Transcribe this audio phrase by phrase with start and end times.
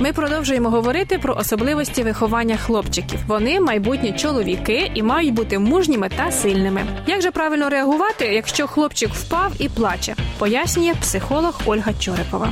[0.00, 3.18] Ми продовжуємо говорити про особливості виховання хлопчиків.
[3.26, 6.84] Вони майбутні чоловіки і мають бути мужніми та сильними.
[7.06, 10.14] Як же правильно реагувати, якщо хлопчик впав і плаче?
[10.38, 12.48] Пояснює психолог Ольга Чорикова.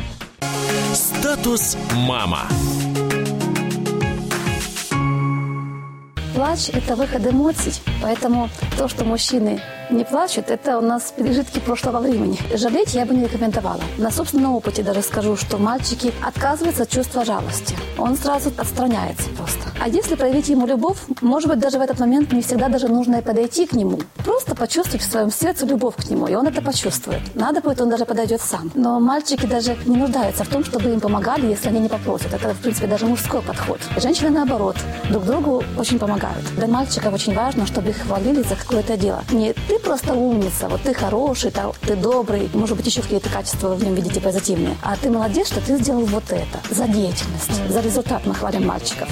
[0.95, 2.43] Статус мама.
[6.35, 12.00] Плач – это выход эмоций, поэтому то, что мужчины не плачут, это у нас пережитки прошлого
[12.00, 12.38] времени.
[12.54, 13.82] Жалеть я бы не рекомендовала.
[13.98, 17.76] На собственном опыте даже скажу, что мальчики отказываются от чувства жалости.
[17.98, 19.60] Он сразу отстраняется просто.
[19.82, 23.18] А если проявить ему любовь, может быть, даже в этот момент не всегда даже нужно
[23.18, 24.00] и подойти к нему.
[24.24, 27.22] Просто почувствовать в своем сердце любовь к нему, и он это почувствует.
[27.36, 28.72] Надо будет, он даже подойдет сам.
[28.76, 32.34] Но мальчики даже не нуждаются в том, чтобы им помогали, если они не попросят.
[32.34, 33.80] Это, в принципе, даже мужской подход.
[33.98, 34.76] Женщины, наоборот,
[35.10, 36.46] друг другу очень помогают.
[36.56, 39.24] Для мальчиков очень важно, чтобы их хвалили за какое-то дело.
[39.32, 43.84] Не ты просто умница, вот ты хороший, ты добрый, может быть, еще какие-то качества в
[43.84, 44.76] нем видите позитивные.
[44.84, 46.60] А ты молодец, что ты сделал вот это.
[46.70, 49.10] За деятельность, за результат мы хвалим мальчиков.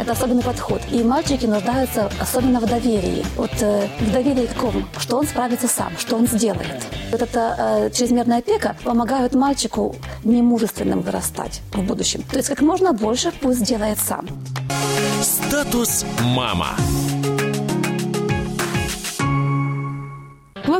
[0.00, 0.80] Это особенный подход.
[0.90, 3.24] И мальчики нуждаются особенно в доверии.
[3.36, 4.86] Вот э, в доверии каком?
[4.98, 6.84] Что он справится сам, что он сделает.
[7.10, 12.22] Вот эта э, чрезмерная опека помогает мальчику немужественным вырастать в будущем.
[12.30, 14.26] То есть как можно больше пусть делает сам.
[15.22, 16.76] Статус мама.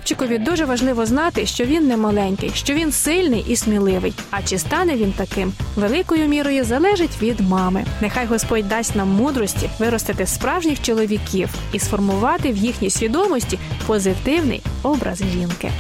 [0.07, 4.15] Хлопчикові дуже важливо знати, що він не маленький, що він сильний і сміливий.
[4.31, 7.85] А чи стане він таким, великою мірою залежить від мами.
[8.01, 15.23] Нехай Господь дасть нам мудрості виростити справжніх чоловіків і сформувати в їхній свідомості позитивний образ
[15.33, 15.71] жінки.